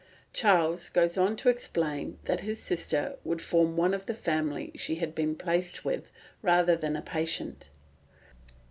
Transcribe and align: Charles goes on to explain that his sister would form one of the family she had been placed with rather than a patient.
Charles 0.33 0.89
goes 0.89 1.15
on 1.15 1.35
to 1.35 1.49
explain 1.49 2.17
that 2.23 2.41
his 2.41 2.59
sister 2.59 3.17
would 3.23 3.39
form 3.39 3.77
one 3.77 3.93
of 3.93 4.07
the 4.07 4.15
family 4.15 4.71
she 4.73 4.95
had 4.95 5.13
been 5.13 5.35
placed 5.35 5.85
with 5.85 6.11
rather 6.41 6.75
than 6.75 6.95
a 6.95 7.03
patient. 7.03 7.69